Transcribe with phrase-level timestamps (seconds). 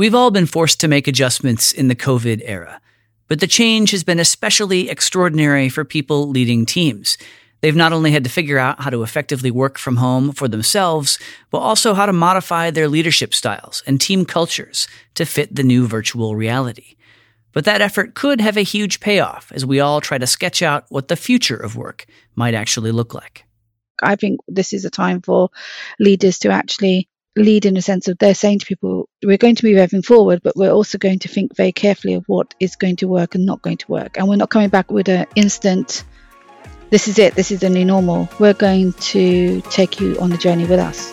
[0.00, 2.80] We've all been forced to make adjustments in the COVID era,
[3.28, 7.18] but the change has been especially extraordinary for people leading teams.
[7.60, 11.18] They've not only had to figure out how to effectively work from home for themselves,
[11.50, 15.86] but also how to modify their leadership styles and team cultures to fit the new
[15.86, 16.96] virtual reality.
[17.52, 20.86] But that effort could have a huge payoff as we all try to sketch out
[20.88, 23.44] what the future of work might actually look like.
[24.02, 25.50] I think this is a time for
[25.98, 29.62] leaders to actually lead in a sense of they're saying to people, we're going to
[29.62, 32.96] be moving forward, but we're also going to think very carefully of what is going
[32.96, 34.18] to work and not going to work.
[34.18, 36.04] And we're not coming back with an instant,
[36.90, 38.28] this is it, this is the new normal.
[38.38, 41.12] We're going to take you on the journey with us.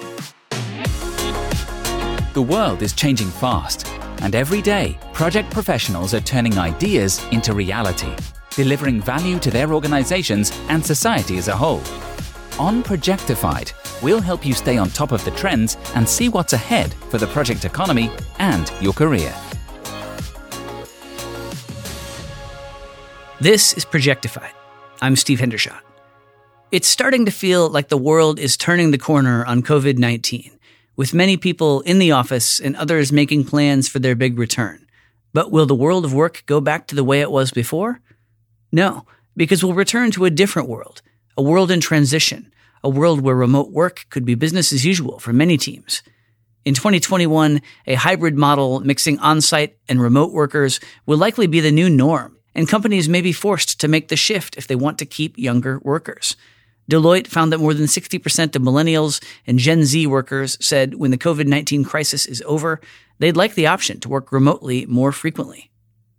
[2.34, 3.88] The world is changing fast,
[4.22, 8.14] and every day, project professionals are turning ideas into reality,
[8.52, 11.82] delivering value to their organizations and society as a whole.
[12.60, 16.94] On Projectified, we'll help you stay on top of the trends and see what's ahead
[17.10, 19.34] for the project economy and your career.
[23.40, 24.52] This is Projectified.
[25.00, 25.82] I'm Steve Hendershot.
[26.72, 30.52] It's starting to feel like the world is turning the corner on COVID 19,
[30.96, 34.88] with many people in the office and others making plans for their big return.
[35.34, 38.02] But will the world of work go back to the way it was before?
[38.72, 41.04] No, because we'll return to a different world,
[41.38, 42.52] a world in transition,
[42.88, 46.02] a world where remote work could be business as usual for many teams.
[46.64, 51.70] In 2021, a hybrid model mixing on site and remote workers will likely be the
[51.70, 55.06] new norm, and companies may be forced to make the shift if they want to
[55.06, 56.38] keep younger workers.
[56.90, 61.18] Deloitte found that more than 60% of millennials and Gen Z workers said when the
[61.18, 62.80] COVID 19 crisis is over,
[63.20, 65.72] they'd like the option to work remotely more frequently.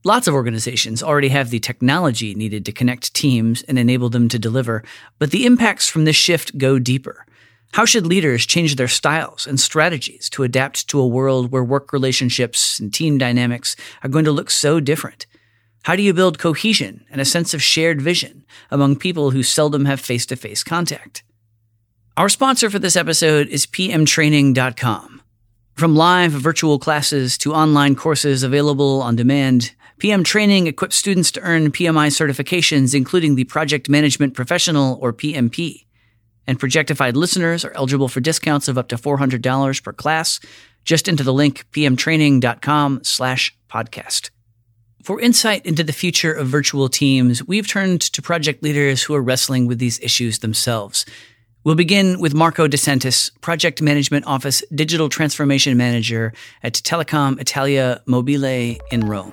[0.05, 4.39] Lots of organizations already have the technology needed to connect teams and enable them to
[4.39, 4.85] deliver,
[5.19, 7.27] but the impacts from this shift go deeper.
[7.73, 11.93] How should leaders change their styles and strategies to adapt to a world where work
[11.93, 15.27] relationships and team dynamics are going to look so different?
[15.83, 19.85] How do you build cohesion and a sense of shared vision among people who seldom
[19.85, 21.25] have face to face contact?
[22.17, 25.22] Our sponsor for this episode is pmtraining.com.
[25.75, 31.41] From live virtual classes to online courses available on demand, PM training equips students to
[31.41, 35.86] earn PMI certifications, including the Project Management Professional or PMP.
[36.47, 40.41] And Projectified listeners are eligible for discounts of up to $400 per class.
[40.84, 44.31] Just enter the link pmtraining.com slash podcast.
[45.03, 49.22] For insight into the future of virtual teams, we've turned to project leaders who are
[49.22, 51.06] wrestling with these issues themselves.
[51.65, 56.32] We'll begin with Marco DeSantis, Project Management Office Digital Transformation Manager
[56.62, 59.32] at Telecom Italia Mobile in Rome.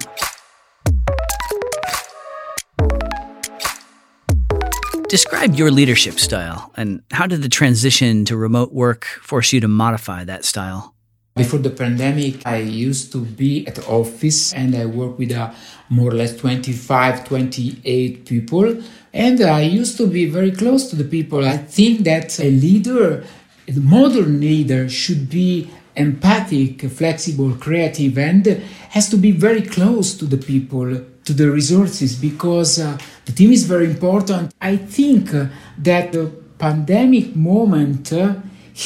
[5.16, 9.68] Describe your leadership style and how did the transition to remote work force you to
[9.70, 10.94] modify that style?
[11.38, 15.54] Before the pandemic, I used to be at the office and I work with uh,
[15.88, 18.84] more or less 25, 28 people.
[19.14, 21.46] And I used to be very close to the people.
[21.46, 23.24] I think that a leader,
[23.70, 28.46] a modern leader, should be empathic, flexible, creative, and
[28.90, 33.52] has to be very close to the people, to the resources, because uh, the team
[33.52, 34.54] is very important.
[34.62, 35.48] I think uh,
[35.80, 38.36] that the pandemic moment uh,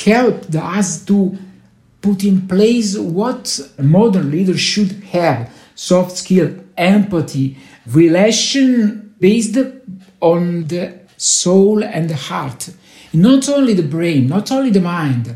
[0.06, 1.38] helped us to
[2.02, 7.58] put in place what a modern leader should have soft skill, empathy,
[7.88, 9.58] relation based
[10.22, 12.70] on the soul and the heart.
[13.14, 15.36] Not only the brain, not only the mind.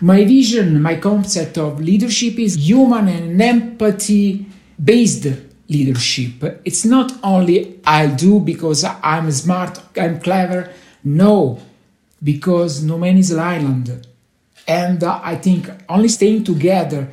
[0.00, 4.46] My vision, my concept of leadership is human and empathy
[4.82, 5.26] based
[5.68, 6.62] leadership.
[6.64, 10.72] It's not only I do because I'm smart, I'm clever.
[11.02, 11.60] No,
[12.22, 14.06] because no man is an island.
[14.66, 17.08] And uh, I think only staying together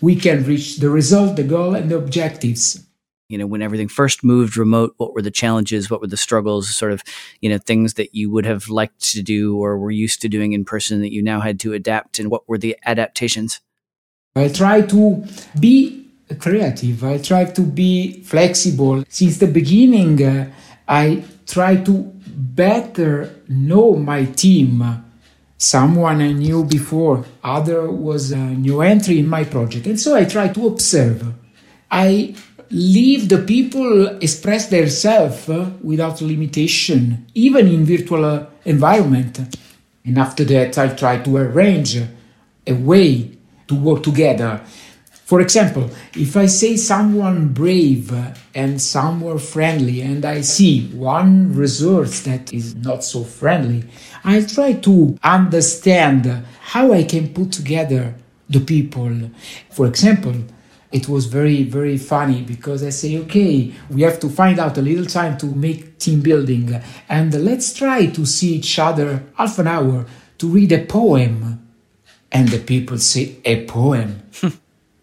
[0.00, 2.86] we can reach the result, the goal, and the objectives.
[3.28, 5.88] You know, when everything first moved remote, what were the challenges?
[5.88, 6.74] What were the struggles?
[6.74, 7.02] Sort of,
[7.40, 10.52] you know, things that you would have liked to do or were used to doing
[10.52, 13.60] in person that you now had to adapt, and what were the adaptations?
[14.34, 15.24] I try to
[15.58, 15.99] be
[16.38, 17.04] creative.
[17.04, 19.04] I try to be flexible.
[19.08, 20.50] Since the beginning, uh,
[20.86, 25.04] I try to better know my team.
[25.56, 29.86] Someone I knew before, other was a new entry in my project.
[29.86, 31.22] And so I try to observe.
[31.90, 32.34] I
[32.70, 39.40] leave the people express themselves uh, without limitation, even in virtual uh, environment.
[40.04, 42.00] And after that, I try to arrange
[42.66, 43.36] a way
[43.68, 44.62] to work together
[45.30, 48.12] for example, if I say someone brave
[48.52, 53.84] and someone friendly, and I see one resource that is not so friendly,
[54.24, 56.26] I try to understand
[56.72, 58.16] how I can put together
[58.48, 59.30] the people.
[59.70, 60.34] For example,
[60.90, 64.82] it was very very funny because i say okay we have to find out a
[64.82, 69.68] little time to make team building and let's try to see each other half an
[69.68, 70.04] hour
[70.36, 71.64] to read a poem
[72.32, 74.20] and the people say a poem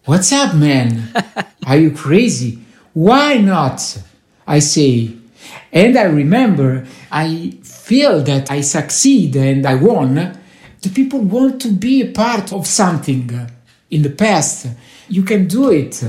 [0.08, 1.12] what's up man?
[1.66, 2.58] Are you crazy?
[2.94, 4.02] Why not?
[4.46, 5.14] I say.
[5.70, 10.14] And i remember i feel that i succeed and i won.
[10.80, 13.28] The people want to be a part of something.
[13.90, 14.66] In the past
[15.10, 16.02] you can do it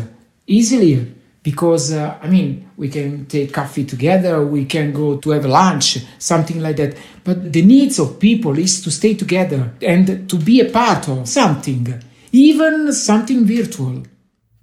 [0.48, 1.14] easily
[1.44, 5.98] because uh, I mean we can take coffee together, we can go to have lunch,
[6.18, 6.96] something like that.
[7.26, 11.28] But the needs of people is to stay together and to be a part of
[11.28, 12.02] something,
[12.32, 14.04] even something virtual.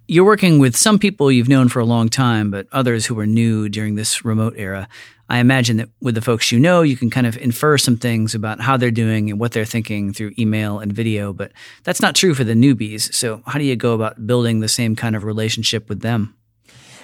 [0.08, 3.26] You're working with some people you've known for a long time, but others who are
[3.26, 4.88] new during this remote era.
[5.28, 8.32] I imagine that with the folks you know, you can kind of infer some things
[8.32, 11.50] about how they're doing and what they're thinking through email and video, but
[11.82, 13.12] that's not true for the newbies.
[13.12, 16.36] So, how do you go about building the same kind of relationship with them?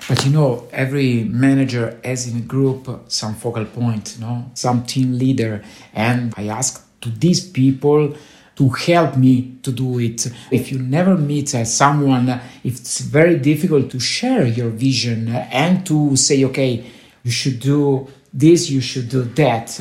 [0.08, 4.85] But you know, every manager has in a group some focal point, you know, some
[4.85, 5.65] team leader.
[5.93, 8.15] And I ask to these people
[8.62, 10.31] to help me to do it.
[10.53, 16.14] If you never meet uh, someone, it's very difficult to share your vision and to
[16.14, 16.85] say, okay,
[17.25, 19.81] you should do this, you should do that.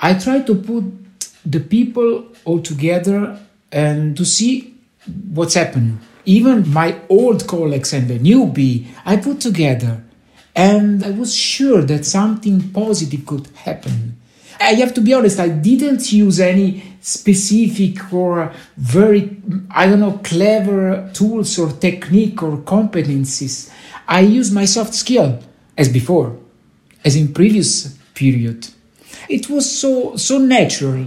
[0.00, 0.84] I try to put
[1.46, 3.40] the people all together
[3.72, 4.74] and to see
[5.32, 5.98] what's happening.
[6.26, 10.02] Even my old colleagues and the newbie, I put together.
[10.54, 14.17] And I was sure that something positive could happen.
[14.60, 19.36] I have to be honest, I didn't use any specific or very,
[19.70, 23.72] I don't know, clever tools or technique or competencies.
[24.06, 25.38] I used my soft skill
[25.76, 26.36] as before
[27.04, 28.68] as in previous period.
[29.28, 31.06] It was so so natural.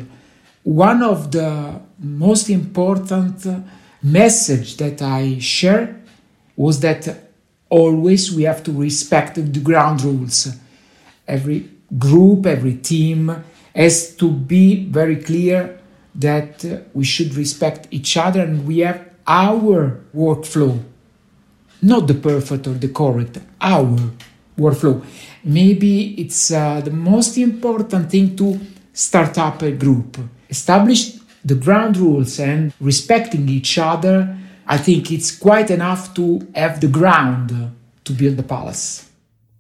[0.63, 3.45] One of the most important
[4.03, 6.00] message that I share
[6.56, 7.31] was that
[7.69, 10.48] always we have to respect the ground rules.
[11.27, 13.43] Every group, every team
[13.75, 15.79] has to be very clear
[16.15, 20.81] that we should respect each other and we have our workflow,
[21.81, 23.97] not the perfect or the correct, our
[24.57, 25.01] workflow
[25.43, 28.59] maybe it's uh, the most important thing to
[28.93, 30.17] start up a group.
[30.49, 34.38] Establish the ground rules and respecting each other.
[34.67, 37.71] I think it's quite enough to have the ground
[38.03, 39.10] to build the palace.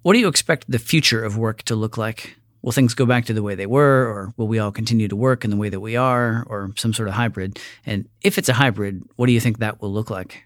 [0.03, 2.35] What do you expect the future of work to look like?
[2.63, 5.15] Will things go back to the way they were, or will we all continue to
[5.15, 7.59] work in the way that we are, or some sort of hybrid?
[7.85, 10.43] And if it's a hybrid, what do you think that will look like?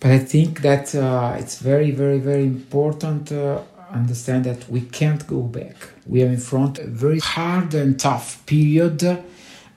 [0.00, 5.26] But I think that uh, it's very, very, very important uh, understand that we can't
[5.26, 5.76] go back.
[6.06, 9.22] We are in front of a very hard and tough period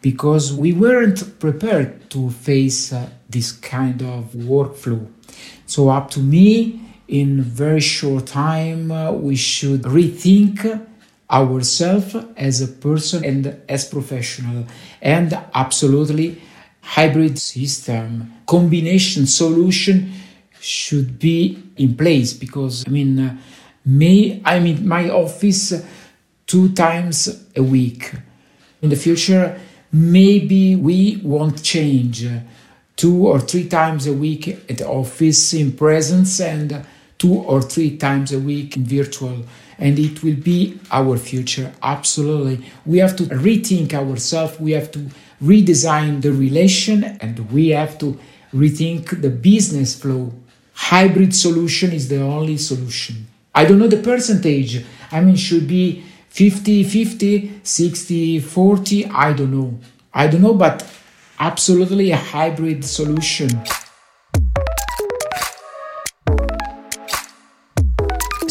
[0.01, 5.05] because we weren't prepared to face uh, this kind of workflow.
[5.65, 6.81] So up to me,
[7.11, 10.87] in very short time, uh, we should rethink
[11.29, 14.65] ourselves as a person and as professional
[15.01, 16.41] and absolutely
[16.81, 20.11] hybrid system combination solution
[20.59, 23.39] should be in place because i mean
[23.85, 25.73] me I'm in my office
[26.45, 28.13] two times a week.
[28.81, 29.59] In the future,
[29.91, 32.27] maybe we won't change
[32.95, 36.85] two or three times a week at the office in presence and
[37.21, 39.37] two or three times a week in virtual
[39.77, 45.01] and it will be our future absolutely we have to rethink ourselves we have to
[45.51, 48.07] redesign the relation and we have to
[48.61, 50.23] rethink the business flow
[50.73, 53.15] hybrid solution is the only solution
[53.53, 54.85] I don't know the percentage.
[55.11, 59.05] I mean, should be 50 50, 60 40.
[59.07, 59.77] I don't know.
[60.13, 60.87] I don't know, but
[61.39, 63.49] absolutely a hybrid solution.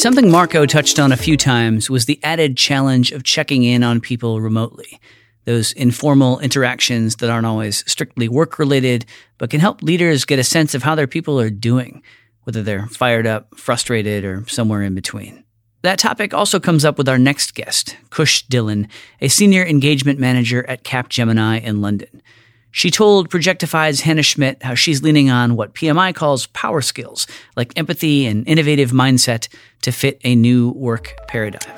[0.01, 4.01] Something Marco touched on a few times was the added challenge of checking in on
[4.01, 4.99] people remotely.
[5.45, 9.05] Those informal interactions that aren't always strictly work related,
[9.37, 12.03] but can help leaders get a sense of how their people are doing
[12.45, 15.45] whether they're fired up, frustrated, or somewhere in between.
[15.83, 18.89] That topic also comes up with our next guest, Kush Dillon,
[19.21, 22.23] a senior engagement manager at Capgemini in London.
[22.73, 27.77] She told Projectified's Hannah Schmidt how she's leaning on what PMI calls power skills, like
[27.77, 29.49] empathy and innovative mindset,
[29.83, 31.77] to fit a new work paradigm.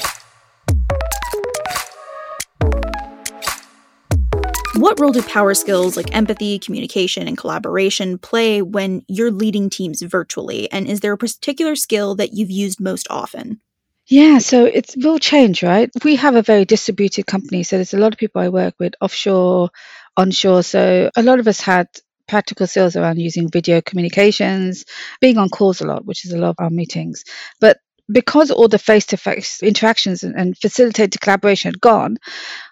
[4.76, 10.02] What role do power skills like empathy, communication, and collaboration play when you're leading teams
[10.02, 10.70] virtually?
[10.72, 13.60] And is there a particular skill that you've used most often?
[14.08, 15.88] Yeah, so it will change, right?
[16.04, 18.94] We have a very distributed company, so there's a lot of people I work with
[19.00, 19.70] offshore,
[20.16, 20.62] onshore.
[20.62, 21.88] So a lot of us had
[22.28, 24.84] practical skills around using video communications,
[25.20, 27.24] being on calls a lot, which is a lot of our meetings.
[27.60, 27.78] But
[28.10, 32.18] because all the face to face interactions and, and facilitated collaboration had gone,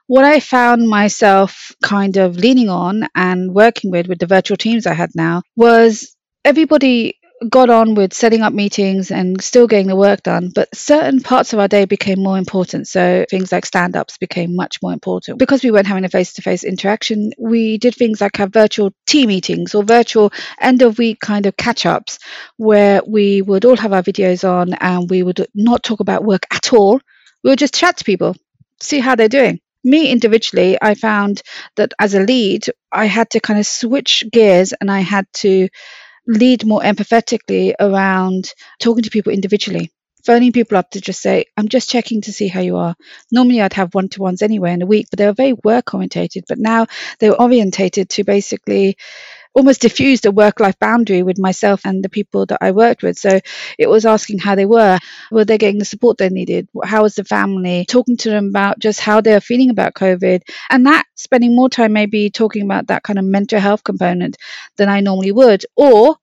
[0.07, 4.87] what I found myself kind of leaning on and working with with the virtual teams
[4.87, 9.97] I had now was everybody got on with setting up meetings and still getting the
[9.97, 12.87] work done, but certain parts of our day became more important.
[12.87, 15.39] So things like stand ups became much more important.
[15.39, 18.93] Because we weren't having a face to face interaction, we did things like have virtual
[19.07, 22.19] team meetings or virtual end of week kind of catch ups
[22.57, 26.47] where we would all have our videos on and we would not talk about work
[26.51, 27.01] at all.
[27.43, 28.37] We would just chat to people,
[28.81, 31.41] see how they're doing me individually, I found
[31.77, 35.69] that as a lead, I had to kind of switch gears and I had to
[36.31, 39.91] lead more empathetically around talking to people individually
[40.25, 42.95] phoning people up to just say, I'm just checking to see how you are.
[43.33, 45.95] Normally, I'd have one to ones anyway in a week, but they were very work
[45.95, 46.45] orientated.
[46.49, 46.87] But now
[47.19, 48.97] they were orientated to basically
[49.53, 53.19] almost diffuse the work life boundary with myself and the people that I worked with.
[53.19, 53.41] So
[53.79, 54.99] it was asking how they were,
[55.33, 56.69] were they getting the support they needed?
[56.85, 57.85] How was the family?
[57.89, 60.43] Talking to them about just how they're feeling about COVID.
[60.71, 64.37] And that spending more time maybe talking about that kind of mental health component
[64.77, 65.65] than I normally would.
[65.77, 66.17] Or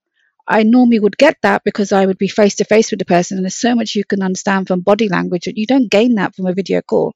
[0.47, 3.37] I normally would get that because I would be face to face with the person,
[3.37, 6.35] and there's so much you can understand from body language that you don't gain that
[6.35, 7.13] from a video call.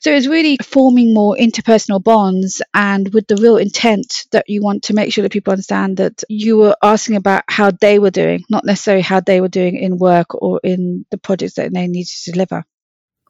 [0.00, 4.84] So it's really forming more interpersonal bonds and with the real intent that you want
[4.84, 8.44] to make sure that people understand that you were asking about how they were doing,
[8.50, 12.08] not necessarily how they were doing in work or in the projects that they needed
[12.08, 12.64] to deliver.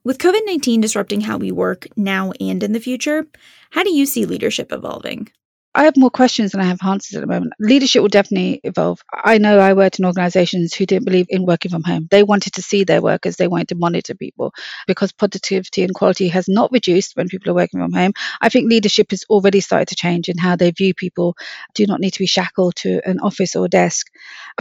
[0.05, 3.27] With COVID 19 disrupting how we work now and in the future,
[3.71, 5.31] how do you see leadership evolving?
[5.77, 7.53] I have more questions than I have answers at the moment.
[7.59, 9.03] Leadership will definitely evolve.
[9.13, 12.07] I know I worked in organizations who didn't believe in working from home.
[12.11, 14.53] They wanted to see their workers, they wanted to monitor people
[14.87, 18.13] because productivity and quality has not reduced when people are working from home.
[18.41, 21.37] I think leadership has already started to change in how they view people,
[21.75, 24.07] do not need to be shackled to an office or desk.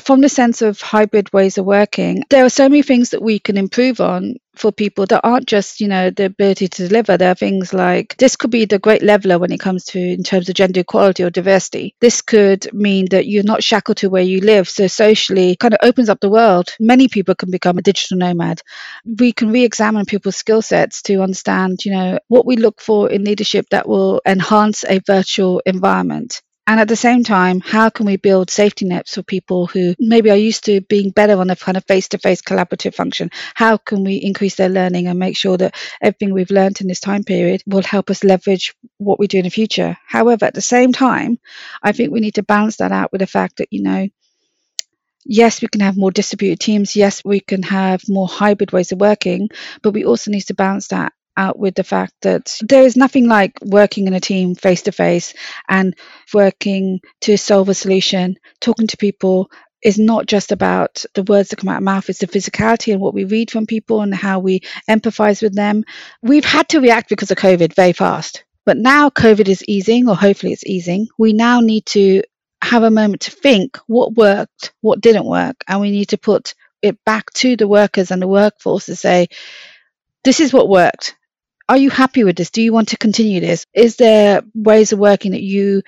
[0.01, 3.37] From the sense of hybrid ways of working, there are so many things that we
[3.37, 7.31] can improve on for people that aren't just you know the ability to deliver there
[7.31, 10.47] are things like this could be the great leveler when it comes to in terms
[10.49, 11.95] of gender equality or diversity.
[11.99, 14.69] This could mean that you're not shackled to where you live.
[14.69, 16.75] So socially kind of opens up the world.
[16.79, 18.61] Many people can become a digital nomad.
[19.05, 23.23] We can re-examine people's skill sets to understand you know what we look for in
[23.23, 28.15] leadership that will enhance a virtual environment and at the same time, how can we
[28.15, 31.75] build safety nets for people who maybe are used to being better on a kind
[31.75, 33.31] of face to face collaborative function?
[33.53, 37.01] How can we increase their learning and make sure that everything we've learned in this
[37.01, 39.97] time period will help us leverage what we do in the future?
[40.07, 41.37] However, at the same time,
[41.81, 44.07] I think we need to balance that out with the fact that, you know,
[45.25, 46.95] yes, we can have more distributed teams.
[46.95, 49.49] Yes, we can have more hybrid ways of working,
[49.81, 53.27] but we also need to balance that out with the fact that there is nothing
[53.27, 55.33] like working in a team face to face
[55.67, 55.95] and
[56.33, 59.49] working to solve a solution, talking to people
[59.83, 63.01] is not just about the words that come out of mouth, it's the physicality and
[63.01, 65.83] what we read from people and how we empathize with them.
[66.21, 68.45] We've had to react because of COVID very fast.
[68.65, 71.09] But now COVID is easing, or hopefully it's easing.
[71.17, 72.23] We now need to
[72.63, 76.53] have a moment to think what worked, what didn't work, and we need to put
[76.81, 79.27] it back to the workers and the workforce to say,
[80.23, 81.15] this is what worked
[81.69, 82.51] are you happy with this?
[82.51, 83.65] Do you want to continue this?
[83.73, 85.81] Is there ways of working that you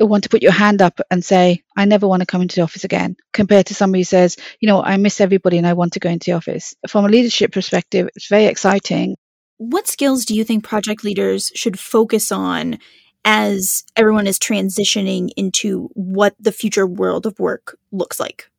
[0.00, 2.62] want to put your hand up and say, I never want to come into the
[2.62, 5.92] office again, compared to somebody who says, you know, I miss everybody and I want
[5.94, 6.74] to go into the office.
[6.88, 9.16] From a leadership perspective, it's very exciting.
[9.58, 12.78] What skills do you think project leaders should focus on
[13.24, 18.50] as everyone is transitioning into what the future world of work looks like?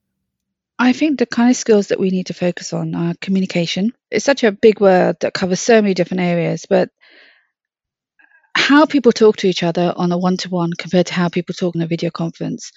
[0.77, 3.93] I think the kind of skills that we need to focus on are communication.
[4.11, 6.89] It's such a big word that covers so many different areas, but
[8.55, 11.53] how people talk to each other on a one to one compared to how people
[11.53, 12.71] talk in a video conference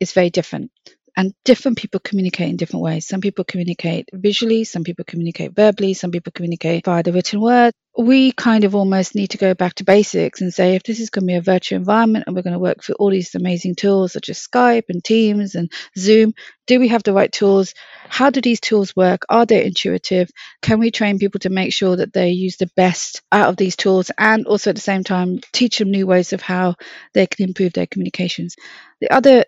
[0.00, 0.70] is very different
[1.18, 3.04] and different people communicate in different ways.
[3.04, 7.74] Some people communicate visually, some people communicate verbally, some people communicate via the written word.
[7.98, 11.10] We kind of almost need to go back to basics and say if this is
[11.10, 13.74] going to be a virtual environment and we're going to work through all these amazing
[13.74, 16.34] tools such as Skype and Teams and Zoom,
[16.68, 17.74] do we have the right tools?
[18.08, 19.22] How do these tools work?
[19.28, 20.30] Are they intuitive?
[20.62, 23.74] Can we train people to make sure that they use the best out of these
[23.74, 26.76] tools and also at the same time teach them new ways of how
[27.12, 28.54] they can improve their communications?
[29.00, 29.44] The other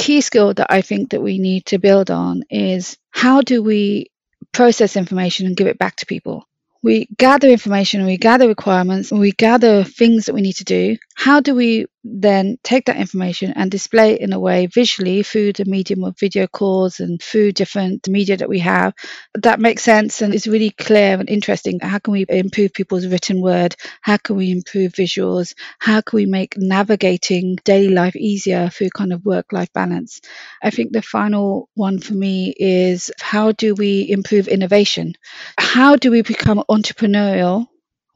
[0.00, 4.06] key skill that I think that we need to build on is how do we
[4.52, 6.44] process information and give it back to people?
[6.82, 10.96] We gather information, we gather requirements, we gather things that we need to do.
[11.14, 15.52] How do we then take that information and display it in a way visually through
[15.52, 18.94] the medium of video calls and through different media that we have
[19.34, 21.80] that makes sense and is really clear and interesting.
[21.80, 23.76] How can we improve people's written word?
[24.00, 25.54] How can we improve visuals?
[25.78, 30.20] How can we make navigating daily life easier through kind of work life balance?
[30.62, 35.14] I think the final one for me is how do we improve innovation?
[35.58, 37.66] How do we become entrepreneurial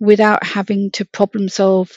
[0.01, 1.91] without having to problem solve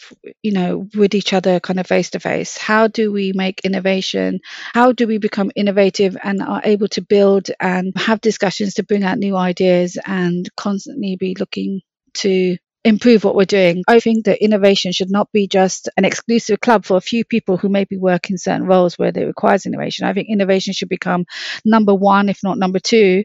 [0.43, 4.39] you know with each other kind of face to face how do we make innovation
[4.73, 9.03] how do we become innovative and are able to build and have discussions to bring
[9.03, 11.81] out new ideas and constantly be looking
[12.13, 13.83] to improve what we're doing.
[13.87, 17.57] I think that innovation should not be just an exclusive club for a few people
[17.57, 20.07] who maybe work in certain roles where it requires innovation.
[20.07, 21.25] I think innovation should become
[21.65, 23.23] number one, if not number two,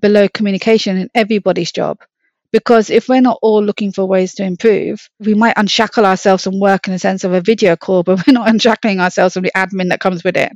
[0.00, 1.98] below communication in everybody's job.
[2.52, 6.60] Because if we're not all looking for ways to improve, we might unshackle ourselves and
[6.60, 9.52] work in the sense of a video call, but we're not unshackling ourselves from the
[9.56, 10.52] admin that comes with it.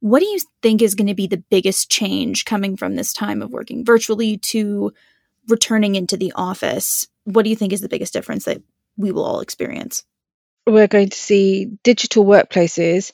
[0.00, 3.40] What do you think is going to be the biggest change coming from this time
[3.42, 4.92] of working virtually to
[5.48, 7.06] returning into the office?
[7.24, 8.62] What do you think is the biggest difference that
[8.96, 10.04] we will all experience?
[10.66, 13.12] We're going to see digital workplaces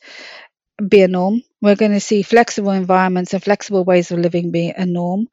[0.86, 1.42] be a norm.
[1.60, 5.28] We're going to see flexible environments and flexible ways of living be a norm.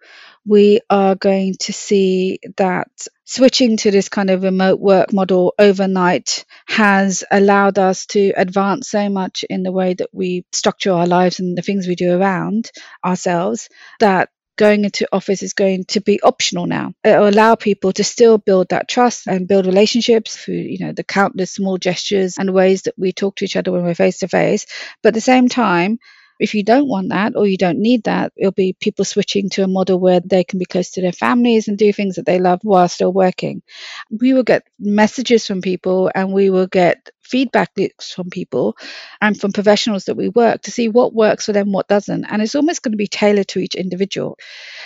[0.48, 2.88] We are going to see that
[3.26, 9.10] switching to this kind of remote work model overnight has allowed us to advance so
[9.10, 12.72] much in the way that we structure our lives and the things we do around
[13.04, 13.68] ourselves
[14.00, 16.94] that going into office is going to be optional now.
[17.04, 20.94] It will allow people to still build that trust and build relationships through, you know,
[20.94, 24.20] the countless small gestures and ways that we talk to each other when we're face
[24.20, 24.66] to face.
[25.04, 26.00] But at the same time,
[26.40, 29.64] if you don't want that or you don't need that, it'll be people switching to
[29.64, 32.40] a model where they can be close to their families and do things that they
[32.40, 33.62] love while still working.
[34.10, 38.78] We will get messages from people and we will get feedback loops from people
[39.22, 42.26] and from professionals that we work to see what works for them, what doesn't.
[42.26, 44.38] And it's almost going to be tailored to each individual.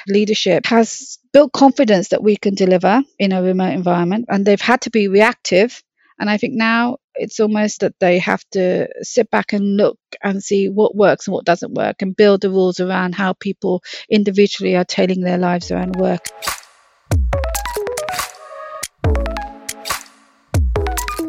[0.08, 4.82] Leadership has built confidence that we can deliver in a remote environment and they've had
[4.82, 5.84] to be reactive
[6.20, 10.44] and I think now it's almost that they have to sit back and look and
[10.44, 14.76] see what works and what doesn't work and build the rules around how people individually
[14.76, 16.28] are tailoring their lives around work.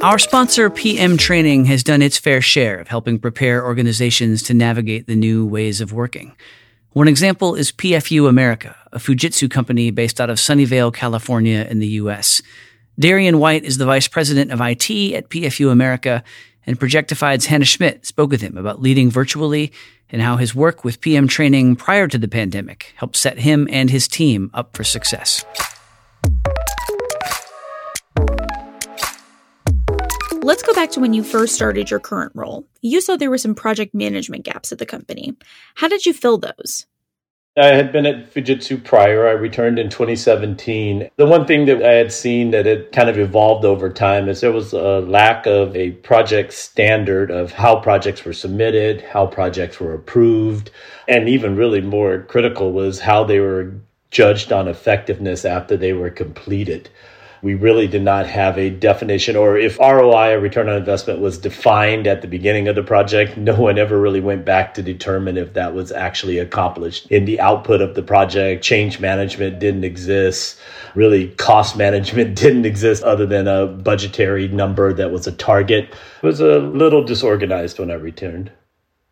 [0.03, 5.07] Our sponsor, PM Training, has done its fair share of helping prepare organizations to navigate
[5.07, 6.35] the new ways of working.
[6.91, 11.87] One example is PFU America, a Fujitsu company based out of Sunnyvale, California, in the
[11.87, 12.43] US.
[12.99, 16.23] Darian White is the vice president of IT at PFU America,
[16.67, 19.73] and Projectified's Hannah Schmidt spoke with him about leading virtually
[20.11, 23.89] and how his work with PM training prior to the pandemic helped set him and
[23.89, 25.45] his team up for success.
[30.43, 32.67] Let's go back to when you first started your current role.
[32.83, 35.35] You saw there were some project management gaps at the company.
[35.77, 36.87] How did you fill those?
[37.55, 39.29] I had been at Fujitsu prior.
[39.29, 41.11] I returned in 2017.
[41.17, 44.41] The one thing that I had seen that it kind of evolved over time is
[44.41, 49.79] there was a lack of a project standard of how projects were submitted, how projects
[49.79, 50.71] were approved,
[51.07, 53.75] and even really more critical was how they were
[54.11, 56.89] judged on effectiveness after they were completed
[57.43, 61.39] we really did not have a definition, or if ROI, or return on investment, was
[61.39, 65.37] defined at the beginning of the project, no one ever really went back to determine
[65.37, 67.07] if that was actually accomplished.
[67.11, 70.57] In the output of the project, change management didn't exist.
[70.95, 75.93] Really, cost management didn't exist other than a budgetary number that was a target.
[76.23, 78.53] It was a little disorganized when I returned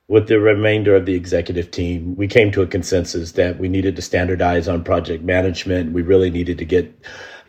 [0.07, 3.95] with the remainder of the executive team, we came to a consensus that we needed
[3.95, 5.93] to standardize on project management.
[5.93, 6.93] We really needed to get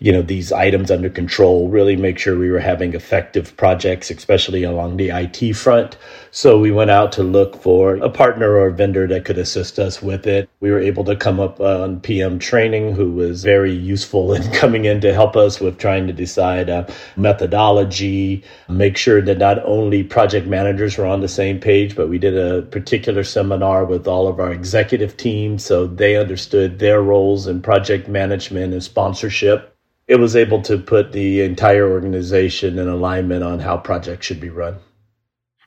[0.02, 4.64] you know these items under control really make sure we were having effective projects especially
[4.64, 5.96] along the IT front.
[6.32, 9.78] So we went out to look for a partner or a vendor that could assist
[9.78, 10.50] us with it.
[10.60, 14.86] We were able to come up on PM training who was very useful in coming
[14.86, 20.04] in to help us with trying to decide a methodology make sure that not only
[20.04, 24.28] project managers were on the same page but we did a particular seminar with all
[24.28, 29.71] of our executive team so they understood their roles in project management and sponsorship
[30.12, 34.50] it was able to put the entire organization in alignment on how projects should be
[34.50, 34.76] run.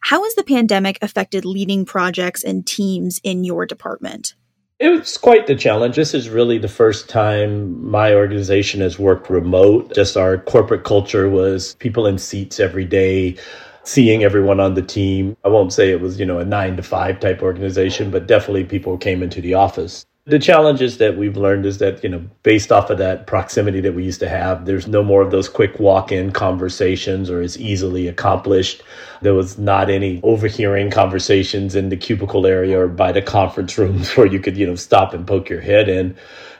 [0.02, 4.34] How has the pandemic affected leading projects and teams in your department?
[4.78, 5.96] It was quite the challenge.
[5.96, 9.94] This is really the first time my organization has worked remote.
[9.94, 13.36] Just our corporate culture was people in seats every day,
[13.84, 15.38] seeing everyone on the team.
[15.42, 18.64] I won't say it was, you know, a nine to five type organization, but definitely
[18.64, 22.72] people came into the office The challenges that we've learned is that, you know, based
[22.72, 25.78] off of that proximity that we used to have, there's no more of those quick
[25.78, 28.82] walk in conversations or as easily accomplished.
[29.20, 34.12] There was not any overhearing conversations in the cubicle area or by the conference rooms
[34.16, 36.16] where you could, you know, stop and poke your head in.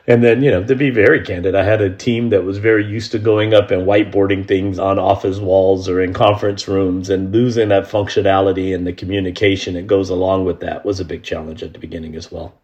[0.07, 2.85] And then, you know, to be very candid, I had a team that was very
[2.85, 7.33] used to going up and whiteboarding things on office walls or in conference rooms and
[7.33, 11.63] losing that functionality and the communication that goes along with that was a big challenge
[11.63, 12.61] at the beginning as well.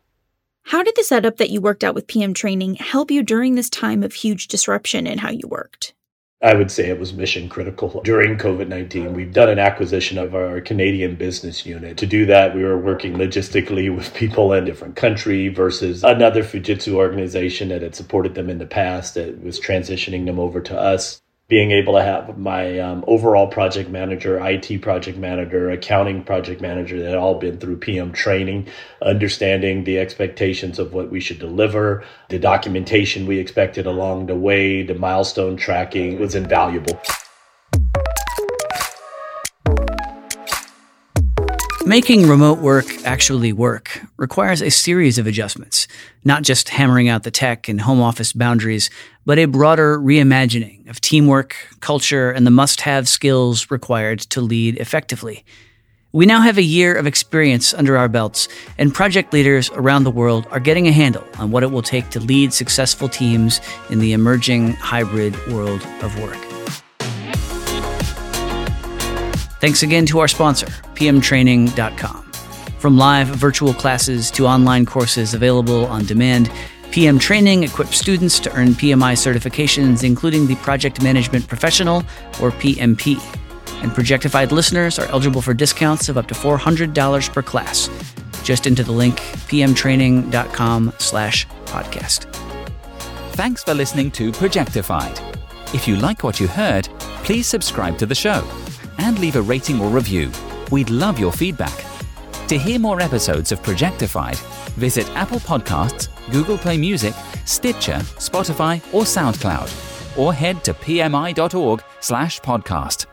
[0.65, 3.69] How did the setup that you worked out with PM training help you during this
[3.69, 5.95] time of huge disruption in how you worked?
[6.43, 9.13] I would say it was mission critical during COVID 19.
[9.13, 11.97] We've done an acquisition of our Canadian business unit.
[11.99, 16.95] To do that, we were working logistically with people in different country versus another Fujitsu
[16.95, 21.21] organization that had supported them in the past that was transitioning them over to us
[21.51, 27.03] being able to have my um, overall project manager, IT project manager, accounting project manager
[27.03, 28.69] that all been through PM training,
[29.03, 34.85] understanding the expectations of what we should deliver, the documentation we expected along the way,
[34.85, 37.01] the milestone tracking was invaluable.
[41.91, 45.89] Making remote work actually work requires a series of adjustments,
[46.25, 48.91] not just hammering out the tech and home office boundaries,
[49.27, 54.79] but a broader reimagining of teamwork, culture, and the must have skills required to lead
[54.79, 55.45] effectively.
[56.13, 58.47] We now have a year of experience under our belts,
[58.79, 62.09] and project leaders around the world are getting a handle on what it will take
[62.11, 66.50] to lead successful teams in the emerging hybrid world of work.
[69.61, 72.31] Thanks again to our sponsor, pmtraining.com.
[72.79, 76.51] From live virtual classes to online courses available on demand,
[76.93, 81.99] PM Training equips students to earn PMI certifications, including the Project Management Professional,
[82.41, 83.21] or PMP.
[83.83, 87.91] And Projectified listeners are eligible for discounts of up to $400 per class.
[88.43, 92.33] Just into the link pmtraining.com slash podcast.
[93.35, 95.21] Thanks for listening to Projectified.
[95.75, 96.89] If you like what you heard,
[97.25, 98.43] please subscribe to the show
[99.01, 100.31] and leave a rating or review.
[100.71, 101.85] We'd love your feedback.
[102.49, 104.37] To hear more episodes of Projectified,
[104.75, 109.71] visit Apple Podcasts, Google Play Music, Stitcher, Spotify, or SoundCloud,
[110.19, 113.10] or head to pmi.org/podcast.